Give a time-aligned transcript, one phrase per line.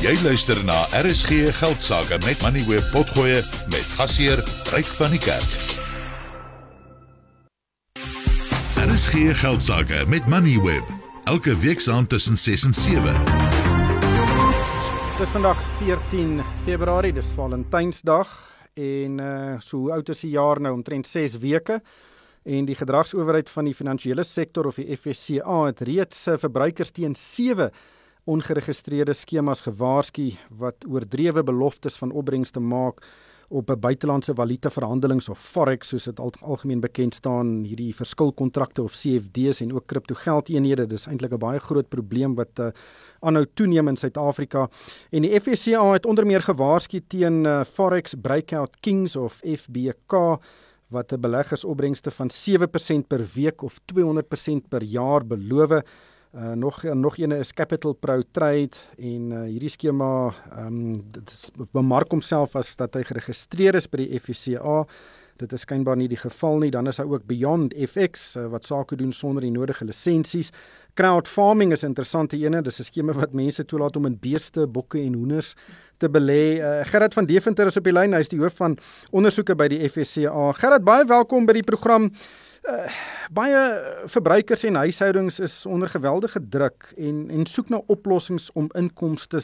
[0.00, 4.40] Jy luister na RSG Geldsaake met Money Web Potgoe met gasheer
[4.72, 5.50] Ryk van die Kerk.
[8.80, 10.88] RSG Geldsaake met Money Web
[11.28, 13.12] elke week saand tussen 6 en 7.
[15.18, 18.32] Dis vandag 14 Februarie, dis Valentynsdag
[18.80, 21.82] en uh so hoe oud is die jaar nou omtrent 6 weke
[22.48, 27.12] en die gedragsowerheid van die finansiële sektor of die FSCA het reeds uh, verbruikers teen
[27.12, 27.68] 7
[28.24, 33.04] ongeregistreerde skemas gewaarsku wat oordrewe beloftes van opbrengste maak
[33.50, 38.82] op 'n buitelandse valuta verhandelings of forex soos dit al, algemeen bekend staan hierdie verskilkontrakte
[38.82, 42.68] of CFD's en ook kriptogeldeenhede dis eintlik 'n baie groot probleem wat uh,
[43.20, 44.68] aanhou toeneem in Suid-Afrika.
[45.10, 50.38] En die FSCA het onder meer gewaarsku teen uh, forex breakout kings of FBK
[50.88, 55.82] wat 'n beleggersopbrengste van 7% per week of 200% per jaar beloof
[56.30, 61.30] Uh, nog nog ene is Capital Pro Trade en uh, hierdie skema ehm um, dit
[61.30, 64.84] is bemark homself as dat hy geregistreer is by die FCA.
[65.42, 66.70] Dit is skynbaar nie die geval nie.
[66.70, 70.52] Dan is daar ook Beyond FX uh, wat sake doen sonder die nodige lisensies.
[70.94, 72.62] Crowd farming is 'n interessante ene.
[72.62, 75.56] Dis 'n skema wat mense toelaat om in beeste, bokke en hoenders
[75.98, 76.60] te belê.
[76.62, 78.12] Uh, Gerard van Deventer is op die lyn.
[78.12, 78.78] Hy is die hoof van
[79.10, 80.52] ondersoeke by die FCA.
[80.52, 82.12] Gerard, baie welkom by die program.
[82.68, 82.92] Uh,
[83.32, 83.60] baie
[84.12, 89.40] verbruikers en huishoudings is onder geweldige druk en en soek na oplossings om inkomste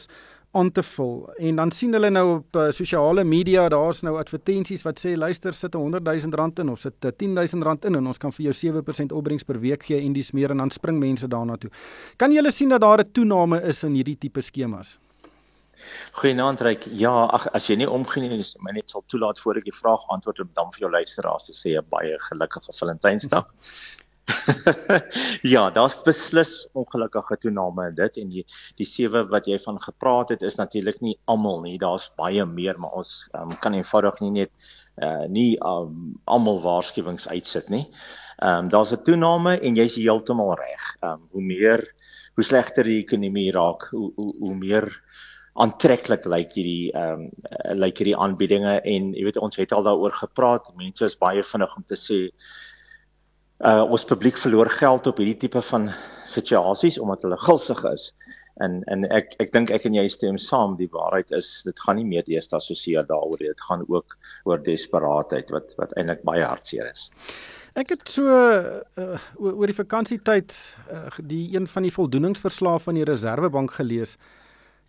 [0.57, 1.33] aan te vul.
[1.37, 5.55] En dan sien hulle nou op uh, sosiale media, daar's nou advertensies wat sê luister,
[5.55, 8.19] sit 'n 100 000 rand in of sit 'n 10 000 rand in en ons
[8.19, 11.29] kan vir jou 7% opbrengs per week gee en dis meer en dan spring mense
[11.29, 11.71] daarna toe.
[12.17, 14.99] Kan jy hulle sien dat daar 'n toename is in hierdie tipe skemas?
[16.21, 16.87] Goeienaand Ryk.
[16.91, 19.77] Ja, ag as jy nie omgee nie, is my net sal toelaat voor ek die
[19.77, 23.53] vraag antwoord om dan vir jou luisteraars te sê 'n baie gelukkige Valentynsdag.
[25.55, 28.45] ja, daar's beslis ongelukkige toename in dit en die
[28.79, 31.79] die sewe wat jy van gepraat het is natuurlik nie almal nie.
[31.79, 34.53] Daar's baie meer, maar ons um, kan eenvoudig nie net
[34.97, 37.85] uh nie um, almal waarskuwings uitsit nie.
[38.43, 40.85] Ehm um, daar's 'n toename en jy's heeltemal reg.
[41.03, 41.87] Ehm um, hoe meer
[42.35, 44.91] hoe slegter die ekonomie raak, hoe hoe, hoe meer
[45.63, 50.15] aantreklik lyk hierdie ehm um, lyk hierdie aanbiedinge en jy weet ons het al daaroor
[50.17, 50.69] gepraat.
[50.77, 52.21] Mense is baie vinnig om te sê
[53.65, 55.91] uh ons publiek verloor geld op hierdie tipe van
[56.29, 58.11] situasies omdat hulle gulsig is.
[58.61, 62.01] En en ek ek dink ek en jy stem saam, die waarheid is dit gaan
[62.01, 63.41] nie meer eers assosieer daaroor.
[63.41, 67.11] Dit gaan ook oor desperaatheid wat wat eintlik baie hartseer is.
[67.77, 70.55] Ek het so uh, oor die vakansietyd
[70.89, 74.17] uh, die een van die voldoeningsverslae van die Reserwebank gelees.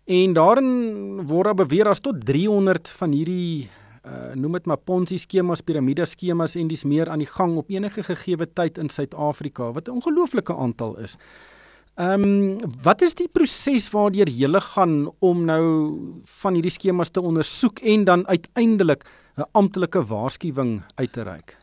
[0.08, 0.70] En daarin
[1.28, 3.68] word daar beweer as tot 300 van hierdie
[4.08, 7.68] uh noem dit maar Ponzi skemas, piramide skemas en dis meer aan die gang op
[7.68, 11.18] enige gegeewe tyd in Suid-Afrika wat 'n ongelooflike aantal is.
[11.98, 15.64] Ehm um, wat is die proses waardeur jy gaan om nou
[16.24, 19.04] van hierdie skemas te ondersoek en dan uiteindelik
[19.36, 21.56] 'n amptelike waarskuwing uit te reik?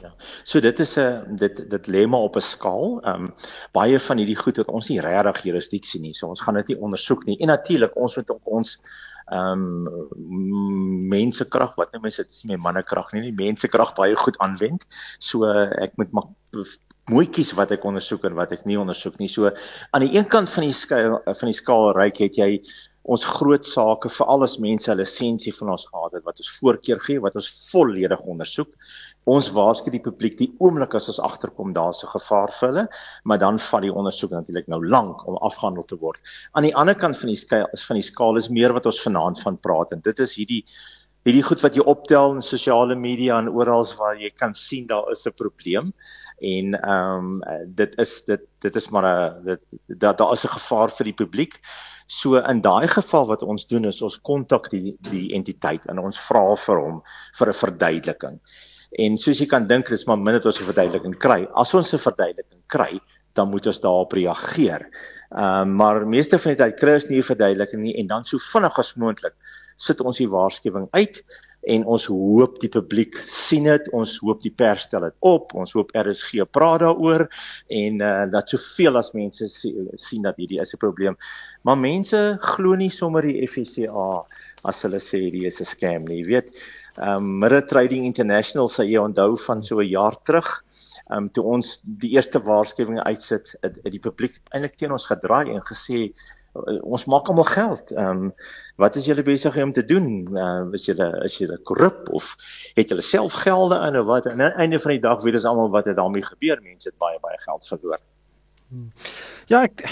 [0.00, 0.14] Ja.
[0.44, 3.00] So dit is 'n dit dit lê maar op 'n skaal.
[3.02, 3.34] Ehm um,
[3.72, 6.14] baie van hierdie goed het ons nie regtig jurisdiksie nie.
[6.14, 7.38] So ons gaan dit nie ondersoek nie.
[7.38, 8.80] En natuurlik ons moet ook ons
[9.26, 14.38] ehm um, mensekrag wat nou mense dit is nie mannekrag nie, nie mensekrag baie goed
[14.38, 14.86] aanwend.
[15.18, 15.44] So
[15.86, 16.28] ek moet maar
[17.10, 19.28] mooi kies wat ek ondersoek en wat ek nie ondersoek nie.
[19.28, 19.50] So
[19.90, 22.62] aan die een kant van die skaal van die skaal ryk het jy
[23.02, 27.00] ons groot sake vir alles mense 'n lisensie van ons gehad het wat ons voorkeur
[27.00, 28.70] gee wat ons volledig ondersoek
[29.24, 32.88] ons waarsku die publiek die oomblik as ons agterkom daar's 'n gevaar vir hulle,
[33.24, 36.20] maar dan vat die ondersoek natuurlik nou lank om afgehandel te word.
[36.54, 39.40] Aan die ander kant van die skaal van die skaal is meer wat ons vanaand
[39.40, 40.64] van praat en dit is hierdie
[41.24, 45.10] hierdie goed wat jy optel in sosiale media en oral waar jy kan sien daar
[45.12, 45.92] is 'n probleem
[46.42, 47.42] en ehm um,
[47.74, 49.60] dit is dit dit is maar 'n dit
[50.00, 51.60] daar daar is 'n gevaar vir die publiek.
[52.08, 56.18] So in daai geval wat ons doen is ons kontak die die entiteit en ons
[56.18, 57.02] vra vir hom
[57.38, 58.40] vir 'n verduideliking.
[58.98, 61.48] En soos jy kan dink, dis maar min dat ons 'n verduideliking kry.
[61.54, 63.00] As ons 'n verduideliking kry,
[63.34, 64.88] dan moet ons daarop reageer.
[65.32, 68.24] Ehm uh, maar meeste van die tyd kry ons nie 'n verduideliking nie en dan
[68.24, 69.34] so vinnig as moontlik
[69.76, 71.24] sit ons die waarskuwing uit
[71.62, 75.72] en ons hoop die publiek sien dit, ons hoop die pers stel dit op, ons
[75.76, 77.28] hoop RSG praat daaroor
[77.70, 81.16] en uh, dat soveel as mense sien dat hierdie is 'n probleem.
[81.62, 84.26] Maar mense glo nie sommer die FCA
[84.64, 86.18] as hulle sê hierdie is 'n scam nie.
[86.22, 86.50] Jy weet,
[86.96, 90.48] um Mirror Trading International sê jy onthou van so 'n jaar terug
[91.10, 95.52] um toe ons die eerste waarskuwing uitsit het, het die publiek eintlik teen ons gedraai
[95.54, 96.12] en gesê
[96.54, 97.92] uh, ons maak almal geld.
[97.96, 98.32] Um
[98.76, 100.06] wat is julle besig om te doen?
[100.36, 102.36] Uh, is julle is julle korrup of
[102.76, 104.26] het julle self gelde in of wat?
[104.26, 106.60] En aan die einde van die dag weet ons almal wat het daarmee gebeur.
[106.62, 108.00] Mense het baie baie geld verloor.
[109.50, 109.82] Ja, ek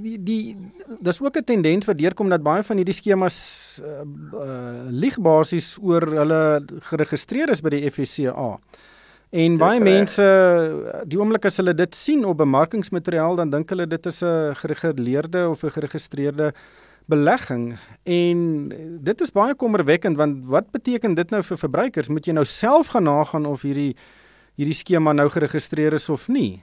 [0.00, 0.56] die, die
[1.04, 4.02] dis ook 'n tendens wat deurkom dat baie van hierdie skemas uh,
[4.34, 8.58] uh lieg basies oor hulle geregistreer is by die FSCA.
[9.30, 10.24] En dis baie mense
[11.04, 15.48] die oomblik as hulle dit sien op bemarkingsmateriaal dan dink hulle dit is 'n gereguleerde
[15.48, 16.52] of 'n geregistreerde
[17.06, 17.78] belegging.
[18.04, 18.38] En
[19.02, 22.08] dit is baie kommerwekkend want wat beteken dit nou vir verbruikers?
[22.08, 23.96] Moet jy nou self gaan nagaan of hierdie
[24.56, 26.62] hierdie skema nou geregistreer is of nie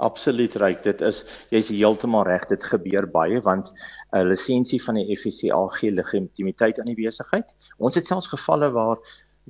[0.00, 3.72] Absoluut reg dit is jy's heeltemal reg dit gebeur baie want
[4.16, 8.98] 'n lisensie van die FSCA gee legitimiteit aan die besigheid ons het selfs gevalle waar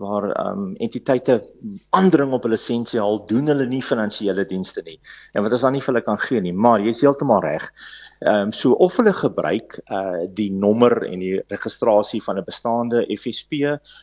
[0.00, 1.34] waar ehm um, entiteite
[1.90, 4.98] aandring op 'n lisensie al doen hulle nie finansiële dienste nie.
[5.32, 7.72] En wat as dan nie vir hulle kan gee nie, maar jy's heeltemal reg.
[8.20, 13.06] Ehm um, so of hulle gebruik uh die nommer en die registrasie van 'n bestaande
[13.18, 13.52] FSP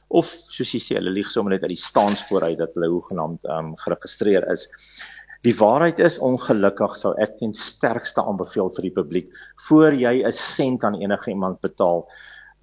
[0.07, 3.45] of soos jy sê hulle lieg sommer net uit die staanspoor uit dat hulle hoegenaamd
[3.45, 4.69] ehm um, geregistreer is.
[5.45, 9.27] Die waarheid is ongelukkig sou ek ten sterkste aanbeveel vir die publiek
[9.67, 12.07] voor jy 'n sent aan enige iemand betaal,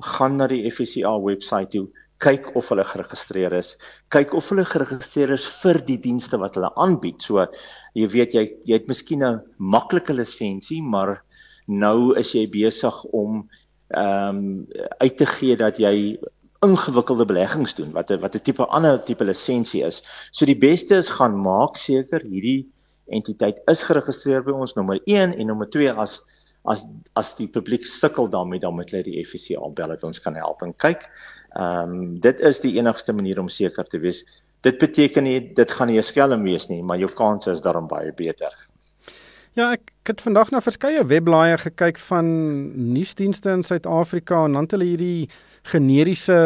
[0.00, 1.88] gaan na die FSCA webwerf toe
[2.18, 3.74] kyk of hulle geregistreer is,
[4.14, 7.22] kyk of hulle geregistreer is vir die dienste wat hulle aanbied.
[7.22, 7.46] So
[7.94, 11.22] jy weet jy jy het miskien 'n maklike lisensie, maar
[11.68, 13.48] nou is jy besig om
[13.94, 14.66] ehm um,
[15.00, 16.18] uit te gee dat jy
[16.64, 20.02] ingewikkelde beleggings doen wat 'n wat 'n tipe ander tipe lisensie is.
[20.32, 22.70] So die beste is gaan maak seker hierdie
[23.06, 26.22] entiteit is geregistreer by ons nommer 1 en nommer 2 as
[26.64, 30.34] as as die publiek sukkel daarmee dan moet hulle die FSC aanbel dat ons kan
[30.34, 31.10] help en kyk
[31.54, 34.24] Ehm um, dit is die enigste manier om seker te wees.
[34.66, 37.86] Dit beteken nie dit gaan nie 'n skelm wees nie, maar jou kans is daarom
[37.86, 38.50] baie beter.
[39.54, 42.26] Ja, ek, ek het vandag na verskeie webblaaie gekyk van
[42.90, 45.28] nuusdienste in Suid-Afrika en dan het hulle hierdie
[45.70, 46.38] generiese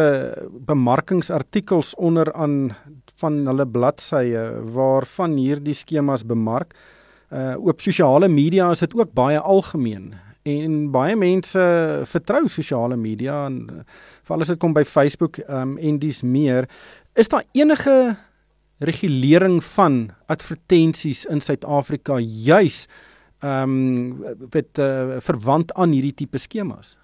[0.68, 2.74] bemarkingsartikels onder aan
[3.22, 4.44] van hulle bladsye
[4.76, 6.76] waarvan hierdie skemas bemark.
[7.32, 10.12] Uh op sosiale media is dit ook baie algemeen
[10.44, 11.64] en baie mense
[12.12, 13.86] vertrou sosiale media en
[14.28, 16.68] veral as dit kom by Facebook um, en dis meer,
[17.16, 18.16] is daar enige
[18.78, 22.86] regulering van advertensies in Suid-Afrika juis
[23.38, 26.96] ehm um, wat uh, verwant aan hierdie tipe skemas?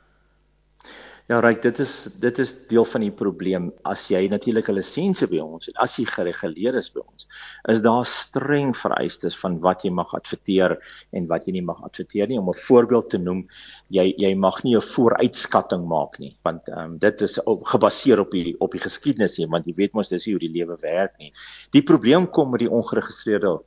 [1.24, 5.28] Ja, reg, dit is dit is deel van die probleem as jy natuurlik 'n lisensie
[5.30, 7.24] by ons het, as jy gereguleer is by ons,
[7.72, 10.76] is daar streng vereistes van wat jy mag adverteer
[11.16, 12.38] en wat jy nie mag adverteer nie.
[12.38, 13.48] Om 'n voorbeeld te noem,
[13.88, 18.20] jy jy mag nie 'n vooruitskatting maak nie, want ehm um, dit is op, gebaseer
[18.20, 21.16] op die op die geskiedenis nie, want jy weet mos dis hoe die lewe werk
[21.18, 21.32] nie.
[21.70, 23.62] Die probleem kom met die ongeregistreerde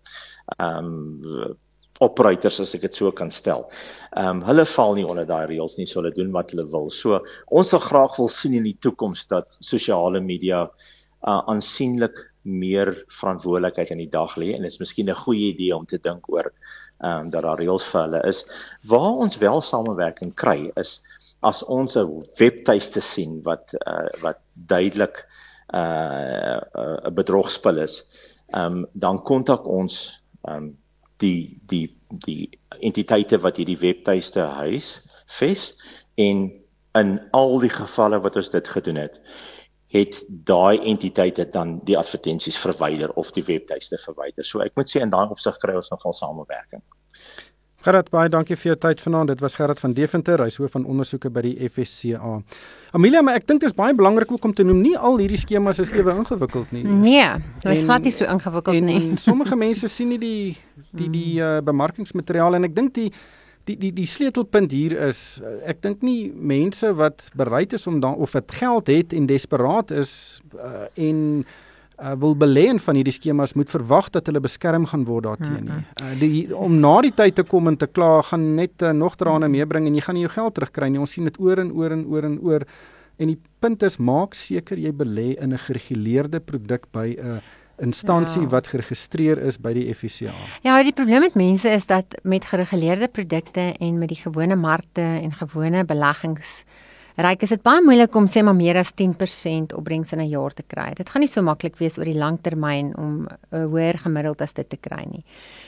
[0.59, 1.57] ehm um,
[2.04, 3.68] operators as ek dit so kan stel.
[4.14, 6.90] Ehm um, hulle val nie onder daai reëls nie, so hulle doen wat hulle wil.
[6.94, 12.18] So ons sal graag wil sien in die toekoms dat sosiale media uh, aansienlik
[12.48, 15.98] meer verantwoordelikheid in die dag lê en dit is miskien 'n goeie idee om te
[15.98, 16.52] dink oor
[17.02, 18.46] ehm um, dat daar reëls vir hulle is.
[18.84, 21.02] Waar ons wel samewerking kry is
[21.42, 25.26] as ons 'n webtuiste sien wat uh, wat duidelik
[25.74, 28.04] 'n uh, 'n uh, bedrogspel is.
[28.54, 30.78] Ehm um, dan kontak ons ehm um,
[31.24, 31.86] die die
[32.25, 32.50] die
[32.80, 34.94] entiteite wat hierdie webtuiste huis
[35.40, 35.69] ves
[36.16, 36.48] en
[36.98, 39.19] in al die gevalle wat ons dit gedoen het
[39.92, 44.44] het daai entiteite dan die advertensies verwyder of die webtuiste verwyder.
[44.44, 46.84] So ek moet sê in daai opsig kry ons nogal samewerking.
[47.86, 49.30] Gerard baie dankie vir jou tyd vanaand.
[49.36, 52.40] Dit was Gerard van Deventer, hy is hoof van ondersoeke by die FSCA.
[52.98, 55.38] Amelia, maar ek dink dit is baie belangrik ook om te noem nie al hierdie
[55.38, 56.81] skemas is ewe ingewikkeld nie.
[56.88, 57.28] Nee,
[57.62, 58.98] dit is glad nie so ingewikkeld nie.
[58.98, 60.57] En sommige mense sien nie die
[60.98, 63.12] die die uh, bemarkingsmateriaal en ek dink die
[63.68, 68.02] die die die sleutelpunt hier is uh, ek dink nie mense wat bereid is om
[68.02, 70.14] dan of dit geld het en desperaat is
[70.56, 71.46] uh, en
[72.01, 75.69] uh, wil belê in van hierdie skemas moet verwag dat hulle beskerm gaan word daarteen
[75.69, 75.83] nie.
[76.01, 79.18] Uh, die om na die tyd te kom en te kla gaan net uh, nog
[79.18, 81.01] drane meebring en jy gaan nie jou geld terugkry nie.
[81.01, 82.68] Ons sien dit oor en oor en oor en oor.
[83.18, 87.39] En die punt is maak seker jy belê in 'n gereguleerde produk by 'n uh,
[87.77, 88.47] instansie ja.
[88.47, 90.33] wat geregistreer is by die FSCA.
[90.66, 95.01] Ja, die probleem met mense is dat met gereguleerde produkte en met die gewone markte
[95.01, 96.63] en gewone beleggings
[97.18, 100.54] ryk is dit baie moeilik om sê maar meer as 10% opbrengs in 'n jaar
[100.54, 100.94] te kry.
[100.94, 104.54] Dit gaan nie so maklik wees oor die lang termyn om 'n hoër gemiddeld as
[104.54, 105.24] dit te kry nie.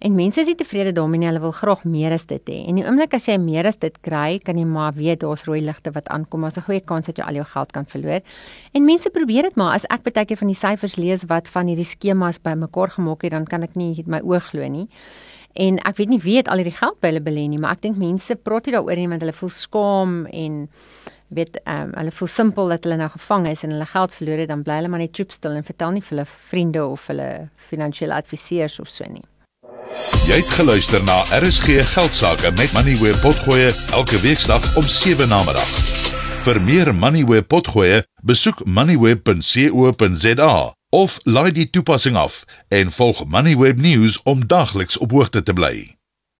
[0.00, 2.68] En mense is nie tevrede daarmee nie, hulle wil graag meer as dit hê.
[2.68, 5.60] En die oomblik as jy meer as dit kry, kan jy maar weet daar's rooi
[5.60, 8.20] ligte wat aankom, as 'n goeie kans dat jy al jou geld kan verloor.
[8.74, 11.66] En mense probeer dit maar as ek baie keer van die syfers lees wat van
[11.66, 14.88] hierdie skemas bymekaar gemaak het, dan kan ek nie my oë glo nie.
[15.54, 17.82] En ek weet nie wie het al hierdie geld by hulle belê nie, maar ek
[17.82, 20.68] dink mense praat nie daaroor nie want hulle voel skaam en
[21.30, 24.38] weet ehm um, hulle voel simpel dat hulle nou gevang is en hulle geld verloor
[24.42, 27.06] het dan bly hulle maar net troep stil en vertel nie vir hulle vriende of
[27.06, 27.28] hulle
[27.70, 29.24] finansiële adviseurs of so nie.
[30.26, 35.42] Jy het geluister na RSG Geldsaake met Money where potgoe elke weeksdag om 7 na
[35.46, 35.70] middag.
[36.44, 40.52] Vir meer Money where potgoe, besoek moneyweb.co.za
[40.90, 45.99] of laai die toepassing af en volg Moneyweb News om dagliks op hoogte te bly.